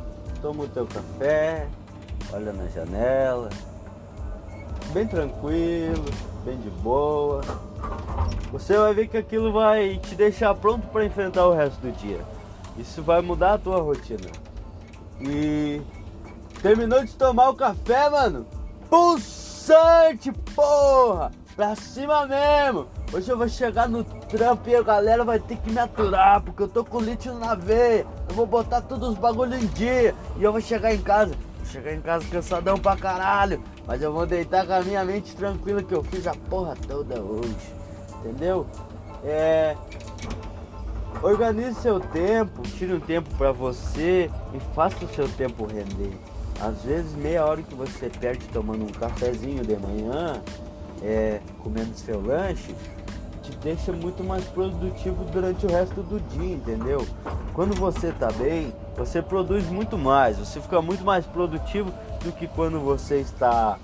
toma 0.44 0.64
o 0.64 0.68
teu 0.68 0.86
café, 0.86 1.66
olha 2.30 2.52
na 2.52 2.66
janela. 2.66 3.48
Bem 4.92 5.06
tranquilo, 5.06 6.04
bem 6.44 6.58
de 6.58 6.68
boa. 6.68 7.40
Você 8.52 8.76
vai 8.76 8.92
ver 8.92 9.08
que 9.08 9.16
aquilo 9.16 9.50
vai 9.54 9.96
te 9.96 10.14
deixar 10.14 10.54
pronto 10.54 10.86
para 10.88 11.06
enfrentar 11.06 11.46
o 11.46 11.54
resto 11.54 11.80
do 11.80 11.90
dia. 11.92 12.20
Isso 12.76 13.02
vai 13.02 13.22
mudar 13.22 13.54
a 13.54 13.58
tua 13.58 13.80
rotina. 13.80 14.30
E 15.18 15.80
terminou 16.60 17.02
de 17.02 17.14
tomar 17.14 17.48
o 17.48 17.56
café, 17.56 18.10
mano? 18.10 18.46
Pulsante, 18.90 20.30
porra! 20.54 21.32
Pra 21.56 21.76
cima 21.76 22.26
mesmo! 22.26 22.88
Hoje 23.12 23.30
eu 23.30 23.38
vou 23.38 23.48
chegar 23.48 23.88
no 23.88 24.02
trampo 24.02 24.68
e 24.68 24.74
a 24.74 24.82
galera 24.82 25.22
vai 25.22 25.38
ter 25.38 25.56
que 25.56 25.70
me 25.70 25.78
aturar, 25.78 26.42
porque 26.42 26.64
eu 26.64 26.68
tô 26.68 26.84
com 26.84 26.98
lítio 26.98 27.32
na 27.34 27.54
veia. 27.54 28.04
Eu 28.28 28.34
vou 28.34 28.44
botar 28.44 28.80
todos 28.80 29.10
os 29.10 29.18
bagulho 29.18 29.54
em 29.54 29.66
dia. 29.68 30.16
E 30.36 30.42
eu 30.42 30.50
vou 30.50 30.60
chegar 30.60 30.92
em 30.92 31.00
casa. 31.00 31.32
Vou 31.58 31.66
chegar 31.66 31.94
em 31.94 32.00
casa 32.00 32.26
cansadão 32.28 32.76
pra 32.76 32.96
caralho. 32.96 33.62
Mas 33.86 34.02
eu 34.02 34.12
vou 34.12 34.26
deitar 34.26 34.66
com 34.66 34.72
a 34.72 34.82
minha 34.82 35.04
mente 35.04 35.36
tranquila 35.36 35.80
que 35.80 35.94
eu 35.94 36.02
fiz 36.02 36.26
a 36.26 36.34
porra 36.34 36.74
toda 36.88 37.20
hoje. 37.20 37.72
Entendeu? 38.18 38.66
É. 39.22 39.76
Organize 41.22 41.80
seu 41.80 42.00
tempo, 42.00 42.62
tire 42.62 42.94
um 42.94 43.00
tempo 43.00 43.32
para 43.38 43.52
você 43.52 44.28
e 44.52 44.74
faça 44.74 45.04
o 45.04 45.08
seu 45.14 45.28
tempo 45.28 45.66
render. 45.66 46.18
Às 46.60 46.82
vezes 46.82 47.14
meia 47.14 47.46
hora 47.46 47.62
que 47.62 47.74
você 47.76 48.10
perde 48.10 48.44
tomando 48.48 48.82
um 48.84 48.92
cafezinho 48.92 49.64
de 49.64 49.76
manhã 49.76 50.42
é, 51.04 51.40
comendo 51.62 51.94
seu 51.94 52.20
lanche, 52.20 52.74
te 53.42 53.54
deixa 53.58 53.92
muito 53.92 54.24
mais 54.24 54.42
produtivo 54.46 55.22
durante 55.24 55.66
o 55.66 55.70
resto 55.70 56.02
do 56.02 56.18
dia, 56.30 56.54
entendeu? 56.54 57.06
Quando 57.52 57.74
você 57.74 58.10
tá 58.12 58.32
bem, 58.32 58.72
você 58.96 59.20
produz 59.20 59.66
muito 59.66 59.98
mais, 59.98 60.38
você 60.38 60.60
fica 60.60 60.80
muito 60.80 61.04
mais 61.04 61.26
produtivo 61.26 61.92
do 62.24 62.32
que 62.32 62.48
quando 62.48 62.80
você 62.80 63.20
está 63.20 63.78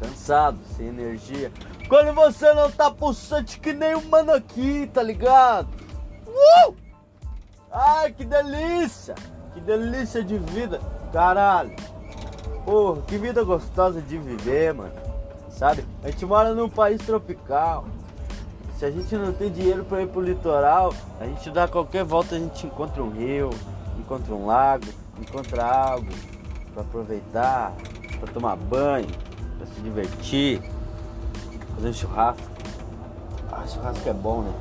cansado, 0.00 0.58
sem 0.76 0.88
energia. 0.88 1.52
Quando 1.88 2.12
você 2.12 2.52
não 2.54 2.70
tá 2.70 2.90
pulsante 2.90 3.60
que 3.60 3.72
nem 3.72 3.94
um 3.94 4.08
mano 4.08 4.32
aqui, 4.32 4.90
tá 4.92 5.02
ligado? 5.02 5.68
Uh! 6.26 6.74
Ai, 7.70 8.12
que 8.12 8.24
delícia! 8.24 9.14
Que 9.54 9.60
delícia 9.60 10.24
de 10.24 10.38
vida, 10.38 10.80
caralho! 11.12 11.74
Porra, 12.64 13.00
que 13.02 13.16
vida 13.16 13.44
gostosa 13.44 14.02
de 14.02 14.18
viver, 14.18 14.74
mano 14.74 15.05
sabe? 15.56 15.84
A 16.04 16.10
gente 16.10 16.24
mora 16.24 16.54
num 16.54 16.68
país 16.68 17.00
tropical. 17.04 17.86
Se 18.78 18.84
a 18.84 18.90
gente 18.90 19.16
não 19.16 19.32
tem 19.32 19.50
dinheiro 19.50 19.84
para 19.84 20.02
ir 20.02 20.08
pro 20.08 20.20
litoral, 20.20 20.92
a 21.18 21.24
gente 21.24 21.50
dá 21.50 21.66
qualquer 21.66 22.04
volta, 22.04 22.36
a 22.36 22.38
gente 22.38 22.66
encontra 22.66 23.02
um 23.02 23.10
rio, 23.10 23.48
encontra 23.98 24.34
um 24.34 24.44
lago, 24.44 24.84
encontra 25.18 25.64
algo 25.64 26.12
para 26.74 26.82
aproveitar, 26.82 27.72
para 28.20 28.32
tomar 28.32 28.54
banho, 28.56 29.08
para 29.56 29.66
se 29.66 29.80
divertir, 29.80 30.60
fazer 31.74 31.88
um 31.88 31.92
churrasco. 31.94 32.42
Ah, 33.50 33.66
churrasco 33.66 34.06
é 34.06 34.12
bom, 34.12 34.42
né? 34.42 34.52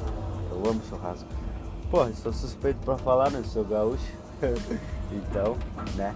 Eu 0.50 0.72
amo 0.72 0.82
churrasco. 0.90 1.28
Porra, 1.92 2.14
sou 2.14 2.32
suspeito 2.32 2.80
para 2.86 2.98
falar, 2.98 3.30
né? 3.32 3.44
Sou 3.46 3.66
gaúcho. 3.66 4.14
então, 5.12 5.58
né? 5.96 6.16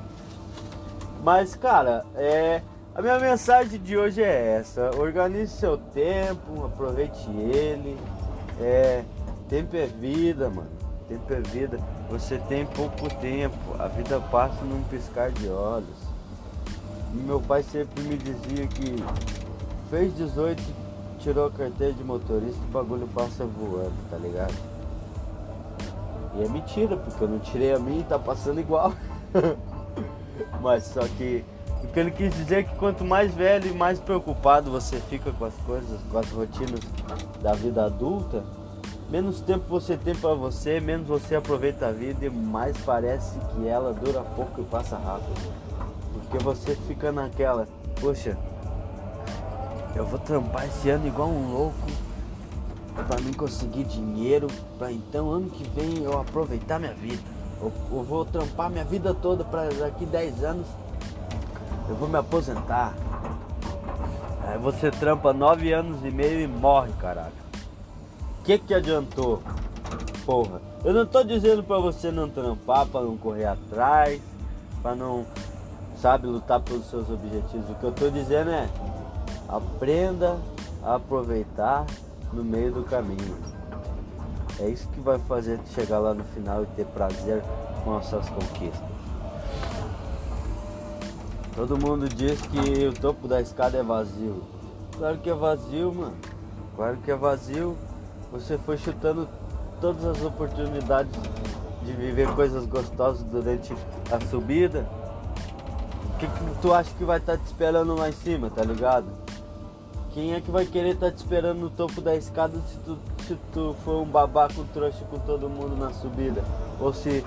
Mas, 1.21 1.53
cara, 1.53 2.05
é 2.15 2.61
a 2.95 3.01
minha 3.01 3.19
mensagem 3.19 3.79
de 3.79 3.97
hoje 3.97 4.21
é 4.21 4.57
essa: 4.57 4.91
organize 4.97 5.53
seu 5.53 5.77
tempo, 5.77 6.65
aproveite 6.65 7.29
ele. 7.29 7.97
É, 8.59 9.03
tempo 9.47 9.75
é 9.75 9.85
vida, 9.85 10.49
mano. 10.49 10.69
Tempo 11.07 11.33
é 11.33 11.39
vida. 11.39 11.79
Você 12.09 12.37
tem 12.37 12.65
pouco 12.65 13.09
tempo. 13.15 13.57
A 13.79 13.87
vida 13.87 14.19
passa 14.19 14.63
num 14.63 14.83
piscar 14.83 15.31
de 15.31 15.47
olhos. 15.47 16.09
Meu 17.13 17.39
pai 17.39 17.63
sempre 17.63 18.03
me 18.03 18.17
dizia 18.17 18.67
que 18.67 19.03
fez 19.89 20.15
18, 20.15 20.61
tirou 21.17 21.47
a 21.47 21.51
carteira 21.51 21.93
de 21.93 22.03
motorista, 22.03 22.59
o 22.63 22.71
bagulho 22.71 23.07
passa 23.07 23.45
voando, 23.45 23.95
tá 24.11 24.17
ligado? 24.17 24.53
E 26.35 26.43
é 26.43 26.47
mentira, 26.47 26.95
porque 26.95 27.23
eu 27.23 27.27
não 27.27 27.39
tirei 27.39 27.73
a 27.73 27.79
minha 27.79 28.01
e 28.01 28.03
tá 28.03 28.19
passando 28.19 28.59
igual. 28.59 28.93
Mas 30.61 30.83
só 30.83 31.01
que 31.17 31.43
o 31.83 31.87
que 31.87 31.99
ele 31.99 32.11
quis 32.11 32.33
dizer 32.33 32.59
é 32.59 32.63
que 32.63 32.75
quanto 32.75 33.05
mais 33.05 33.33
velho 33.33 33.67
e 33.69 33.73
mais 33.73 33.99
preocupado 33.99 34.69
você 34.69 34.99
fica 35.09 35.31
com 35.31 35.45
as 35.45 35.53
coisas, 35.65 35.99
com 36.11 36.17
as 36.17 36.29
rotinas 36.29 36.81
da 37.41 37.53
vida 37.53 37.85
adulta, 37.85 38.43
menos 39.09 39.41
tempo 39.41 39.65
você 39.67 39.95
tem 39.95 40.13
para 40.13 40.33
você, 40.33 40.79
menos 40.79 41.07
você 41.07 41.35
aproveita 41.35 41.87
a 41.87 41.91
vida 41.91 42.25
e 42.25 42.29
mais 42.29 42.77
parece 42.79 43.39
que 43.39 43.67
ela 43.67 43.93
dura 43.93 44.21
pouco 44.21 44.61
e 44.61 44.63
passa 44.65 44.97
rápido. 44.97 45.53
Porque 46.13 46.37
você 46.43 46.75
fica 46.87 47.11
naquela, 47.11 47.67
poxa, 47.99 48.37
eu 49.95 50.05
vou 50.05 50.19
trampar 50.19 50.65
esse 50.65 50.89
ano 50.89 51.07
igual 51.07 51.29
um 51.29 51.51
louco 51.51 51.87
para 53.07 53.21
mim 53.21 53.31
conseguir 53.31 53.85
dinheiro, 53.85 54.47
para 54.77 54.91
então 54.91 55.31
ano 55.31 55.49
que 55.49 55.63
vem 55.69 56.03
eu 56.03 56.19
aproveitar 56.19 56.79
minha 56.79 56.93
vida. 56.93 57.23
Eu, 57.61 57.71
eu 57.91 58.03
vou 58.03 58.25
trampar 58.25 58.69
minha 58.69 58.83
vida 58.83 59.13
toda 59.13 59.43
para 59.43 59.69
daqui 59.69 60.05
10 60.05 60.43
anos 60.43 60.67
eu 61.89 61.95
vou 61.95 62.07
me 62.07 62.17
aposentar. 62.17 62.93
Aí 64.47 64.57
você 64.59 64.91
trampa 64.91 65.33
nove 65.33 65.73
anos 65.73 66.05
e 66.05 66.11
meio 66.11 66.39
e 66.39 66.47
morre, 66.47 66.91
caralho. 66.99 67.33
Que 68.43 68.57
que 68.57 68.73
adiantou? 68.73 69.41
Porra, 70.25 70.61
eu 70.85 70.93
não 70.93 71.05
tô 71.05 71.23
dizendo 71.23 71.63
pra 71.63 71.79
você 71.79 72.11
não 72.11 72.29
trampar, 72.29 72.85
pra 72.85 73.01
não 73.01 73.17
correr 73.17 73.45
atrás, 73.45 74.21
pra 74.81 74.95
não, 74.95 75.25
sabe, 75.97 76.27
lutar 76.27 76.59
pelos 76.61 76.89
seus 76.89 77.09
objetivos. 77.09 77.69
O 77.69 77.75
que 77.75 77.83
eu 77.83 77.91
tô 77.91 78.09
dizendo 78.09 78.51
é, 78.51 78.69
aprenda 79.47 80.37
a 80.83 80.95
aproveitar 80.95 81.85
no 82.31 82.43
meio 82.43 82.71
do 82.71 82.83
caminho. 82.83 83.35
É 84.59 84.69
isso 84.69 84.87
que 84.89 84.99
vai 84.99 85.17
fazer 85.19 85.59
chegar 85.73 85.99
lá 85.99 86.13
no 86.13 86.23
final 86.25 86.63
e 86.63 86.65
ter 86.67 86.85
prazer 86.85 87.41
com 87.83 87.97
as 87.97 88.05
suas 88.05 88.29
conquistas. 88.29 88.98
Todo 91.59 91.77
mundo 91.77 92.07
diz 92.07 92.39
que 92.39 92.87
o 92.87 92.93
topo 92.93 93.27
da 93.27 93.41
escada 93.41 93.77
é 93.77 93.83
vazio. 93.83 94.43
Claro 94.97 95.17
que 95.17 95.29
é 95.29 95.33
vazio, 95.33 95.93
mano. 95.93 96.15
Claro 96.73 96.97
que 97.03 97.11
é 97.11 97.15
vazio. 97.17 97.75
Você 98.31 98.57
foi 98.59 98.77
chutando 98.77 99.27
todas 99.81 100.05
as 100.05 100.23
oportunidades 100.23 101.11
de 101.83 101.91
viver 101.91 102.33
coisas 102.33 102.65
gostosas 102.65 103.23
durante 103.23 103.75
a 104.09 104.25
subida. 104.27 104.87
O 106.05 106.17
que, 106.17 106.27
que 106.27 106.61
tu 106.61 106.73
acha 106.73 106.91
que 106.97 107.03
vai 107.03 107.17
estar 107.17 107.33
tá 107.33 107.43
te 107.43 107.47
esperando 107.47 107.93
lá 107.93 108.07
em 108.07 108.13
cima, 108.13 108.49
tá 108.49 108.63
ligado? 108.63 109.07
Quem 110.13 110.35
é 110.35 110.39
que 110.39 110.49
vai 110.49 110.65
querer 110.65 110.93
estar 110.93 111.07
tá 111.07 111.11
te 111.11 111.17
esperando 111.17 111.59
no 111.59 111.69
topo 111.69 111.99
da 111.99 112.15
escada 112.15 112.57
se 112.69 112.77
tu, 112.85 112.97
se 113.27 113.37
tu 113.51 113.75
for 113.83 114.01
um 114.01 114.05
babaco 114.05 114.63
trouxa 114.73 115.03
com 115.11 115.19
todo 115.19 115.49
mundo 115.49 115.75
na 115.75 115.91
subida? 115.91 116.41
Ou 116.79 116.93
se 116.93 117.21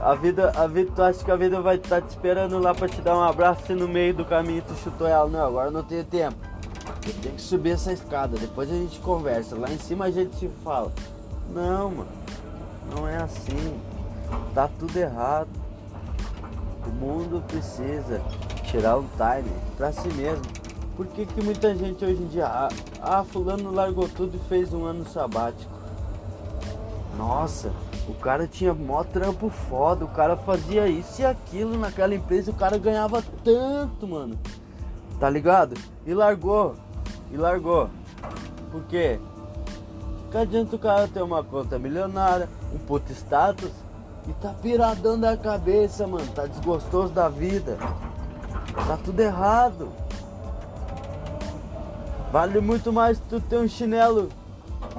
a 0.00 0.14
vida, 0.14 0.52
a 0.56 0.66
vida, 0.66 0.92
tu 0.94 1.02
acha 1.02 1.24
que 1.24 1.30
a 1.30 1.36
vida 1.36 1.60
vai 1.60 1.76
estar 1.76 2.00
tá 2.00 2.06
te 2.06 2.10
esperando 2.10 2.58
lá 2.58 2.74
pra 2.74 2.88
te 2.88 3.00
dar 3.00 3.16
um 3.16 3.22
abraço 3.22 3.72
e 3.72 3.74
no 3.74 3.88
meio 3.88 4.14
do 4.14 4.24
caminho 4.24 4.62
tu 4.66 4.74
chutou 4.74 5.06
ela? 5.06 5.28
Não, 5.28 5.44
agora 5.44 5.70
não 5.70 5.82
tenho 5.82 6.04
tempo. 6.04 6.36
Tenho 7.20 7.34
que 7.34 7.42
subir 7.42 7.70
essa 7.70 7.92
escada, 7.92 8.38
depois 8.38 8.70
a 8.70 8.74
gente 8.74 8.98
conversa. 9.00 9.56
Lá 9.56 9.70
em 9.70 9.78
cima 9.78 10.06
a 10.06 10.10
gente 10.10 10.36
se 10.36 10.48
fala. 10.64 10.92
Não, 11.50 11.90
mano. 11.90 12.08
Não 12.94 13.08
é 13.08 13.16
assim. 13.16 13.78
Tá 14.54 14.68
tudo 14.78 14.96
errado. 14.96 15.48
O 16.86 16.90
mundo 16.90 17.42
precisa 17.46 18.20
tirar 18.64 18.96
o 18.96 19.04
time 19.16 19.52
pra 19.76 19.92
si 19.92 20.08
mesmo. 20.08 20.44
Por 20.96 21.06
que, 21.06 21.26
que 21.26 21.42
muita 21.42 21.74
gente 21.74 22.04
hoje 22.04 22.22
em 22.22 22.26
dia. 22.26 22.46
Ah, 22.46 22.68
ah, 23.00 23.24
fulano 23.24 23.72
largou 23.72 24.08
tudo 24.08 24.36
e 24.36 24.48
fez 24.48 24.72
um 24.72 24.84
ano 24.84 25.06
sabático. 25.08 25.70
Nossa, 27.16 27.72
o 28.08 28.14
cara 28.14 28.46
tinha 28.46 28.74
mó 28.74 29.04
trampo 29.04 29.48
foda, 29.48 30.04
o 30.04 30.08
cara 30.08 30.36
fazia 30.36 30.88
isso 30.88 31.22
e 31.22 31.24
aquilo 31.24 31.78
naquela 31.78 32.14
empresa, 32.14 32.50
o 32.50 32.54
cara 32.54 32.76
ganhava 32.76 33.22
tanto, 33.44 34.06
mano. 34.06 34.38
Tá 35.20 35.30
ligado? 35.30 35.76
E 36.04 36.12
largou. 36.12 36.74
E 37.30 37.36
largou. 37.36 37.88
Por 38.72 38.82
quê? 38.84 39.20
Que 40.30 40.36
adianta 40.36 40.74
o 40.74 40.78
cara 40.78 41.06
ter 41.06 41.22
uma 41.22 41.44
conta 41.44 41.78
milionária, 41.78 42.48
um 42.74 42.78
puto 42.78 43.12
status 43.12 43.70
e 44.28 44.32
tá 44.34 44.52
piradão 44.60 45.18
da 45.18 45.36
cabeça, 45.36 46.06
mano. 46.06 46.26
Tá 46.34 46.46
desgostoso 46.46 47.12
da 47.12 47.28
vida. 47.28 47.76
Tá 48.86 48.98
tudo 49.04 49.20
errado. 49.20 49.88
Vale 52.32 52.60
muito 52.60 52.92
mais 52.92 53.20
tu 53.20 53.40
ter 53.40 53.58
um 53.58 53.68
chinelo 53.68 54.28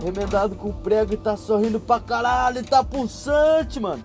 remendado 0.02 0.56
com 0.56 0.72
prego 0.72 1.14
e 1.14 1.18
tá 1.18 1.36
sorrindo 1.38 1.80
pra 1.80 2.00
caralho 2.00 2.60
e 2.60 2.64
tá 2.64 2.84
pulsante, 2.84 3.80
mano. 3.80 4.04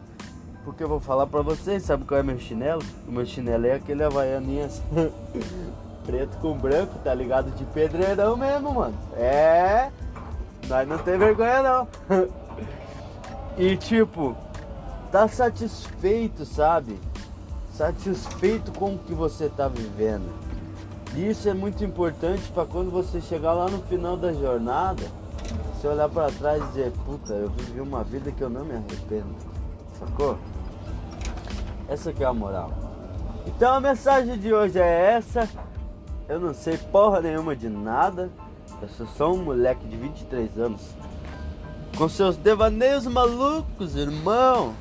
Porque 0.64 0.82
eu 0.84 0.88
vou 0.88 1.00
falar 1.00 1.26
pra 1.26 1.40
vocês, 1.40 1.82
sabe 1.82 2.04
qual 2.04 2.20
é 2.20 2.22
meu 2.22 2.38
chinelo? 2.38 2.82
O 3.06 3.12
meu 3.12 3.24
chinelo 3.24 3.66
é 3.66 3.74
aquele 3.74 4.02
havaianinhas 4.02 4.82
preto 6.04 6.36
com 6.38 6.56
branco, 6.56 6.98
tá 7.02 7.14
ligado? 7.14 7.50
De 7.52 7.64
pedreirão 7.64 8.36
mesmo, 8.36 8.74
mano. 8.74 8.94
É, 9.16 9.90
nós 10.68 10.86
não 10.86 10.98
tem 10.98 11.18
vergonha 11.18 11.62
não. 11.62 11.88
e 13.56 13.76
tipo, 13.76 14.36
tá 15.10 15.26
satisfeito, 15.26 16.44
sabe? 16.44 16.98
Satisfeito 17.72 18.72
com 18.72 18.94
o 18.94 18.98
que 18.98 19.14
você 19.14 19.48
tá 19.48 19.68
vivendo. 19.68 20.30
Isso 21.16 21.48
é 21.48 21.54
muito 21.54 21.82
importante 21.84 22.42
para 22.52 22.66
quando 22.66 22.90
você 22.90 23.20
chegar 23.20 23.52
lá 23.52 23.68
no 23.68 23.80
final 23.82 24.16
da 24.16 24.32
jornada, 24.32 25.02
você 25.78 25.86
olhar 25.86 26.08
para 26.08 26.30
trás 26.32 26.60
e 26.60 26.66
dizer, 26.66 26.92
puta, 27.04 27.32
eu 27.32 27.48
vivi 27.50 27.80
uma 27.80 28.02
vida 28.02 28.32
que 28.32 28.42
eu 28.42 28.50
não 28.50 28.64
me 28.64 28.74
arrependo. 28.74 29.34
Sacou? 29.96 30.36
Essa 31.88 32.12
que 32.12 32.24
é 32.24 32.26
a 32.26 32.32
moral. 32.32 32.72
Então 33.46 33.74
a 33.74 33.80
mensagem 33.80 34.36
de 34.36 34.52
hoje 34.52 34.78
é 34.80 35.12
essa. 35.16 35.48
Eu 36.28 36.40
não 36.40 36.52
sei 36.52 36.76
porra 36.76 37.20
nenhuma 37.20 37.54
de 37.54 37.68
nada. 37.68 38.28
Eu 38.82 38.88
sou 38.88 39.06
só 39.06 39.32
um 39.32 39.44
moleque 39.44 39.86
de 39.86 39.96
23 39.96 40.58
anos. 40.58 40.82
Com 41.96 42.08
seus 42.08 42.36
devaneios 42.36 43.06
malucos, 43.06 43.94
irmão. 43.94 44.74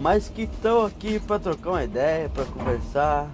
Mas 0.00 0.28
que 0.28 0.42
estão 0.42 0.84
aqui 0.84 1.20
para 1.20 1.38
trocar 1.38 1.70
uma 1.70 1.84
ideia, 1.84 2.28
para 2.28 2.44
conversar, 2.44 3.28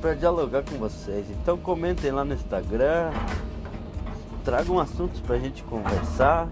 para 0.00 0.14
dialogar 0.14 0.62
com 0.62 0.76
vocês. 0.76 1.26
Então 1.30 1.58
comentem 1.58 2.10
lá 2.10 2.24
no 2.24 2.34
Instagram, 2.34 3.10
tragam 4.48 4.78
assuntos 4.78 5.20
pra 5.20 5.38
gente 5.38 5.62
conversar. 5.64 6.48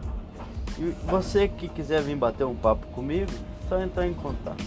E 0.79 0.95
você 1.07 1.49
que 1.49 1.67
quiser 1.67 2.03
vir 2.03 2.15
bater 2.15 2.45
um 2.45 2.55
papo 2.55 2.87
comigo, 2.89 3.33
só 3.71 3.81
entrar 3.81 4.07
em 4.07 4.13
contato. 4.13 4.63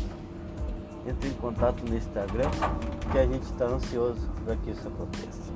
Entre 1.08 1.30
em 1.30 1.34
contato 1.34 1.84
no 1.88 1.96
Instagram, 1.96 2.50
que 3.12 3.20
a 3.20 3.28
gente 3.28 3.44
está 3.44 3.66
ansioso 3.66 4.28
para 4.44 4.56
que 4.56 4.72
isso 4.72 4.88
aconteça. 4.88 5.54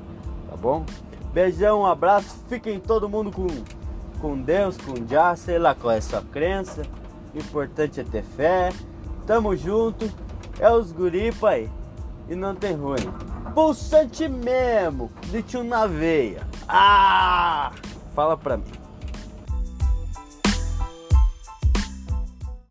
Tá 0.51 0.55
bom? 0.55 0.85
Beijão, 1.33 1.81
um 1.81 1.85
abraço, 1.87 2.37
fiquem 2.47 2.79
todo 2.79 3.09
mundo 3.09 3.31
com, 3.31 3.47
com 4.21 4.39
Deus, 4.39 4.77
com 4.77 5.07
Já, 5.07 5.35
sei 5.35 5.57
lá 5.57 5.73
qual 5.73 5.95
é 5.95 5.97
a 5.97 6.01
sua 6.01 6.21
crença. 6.21 6.83
O 7.33 7.39
importante 7.39 7.99
é 7.99 8.03
ter 8.03 8.23
fé. 8.23 8.71
Tamo 9.25 9.55
junto. 9.55 10.07
É 10.59 10.71
os 10.71 10.91
guri, 10.91 11.31
pai. 11.31 11.67
E 12.29 12.35
não 12.35 12.53
tem 12.53 12.75
ruim. 12.75 13.11
Pulsante 13.55 14.27
mesmo, 14.27 15.09
de 15.31 15.41
tio 15.41 15.63
na 15.63 15.87
veia. 15.87 16.52
Ah! 16.67 17.71
Fala 18.15 18.37
pra 18.37 18.57
mim. 18.57 18.82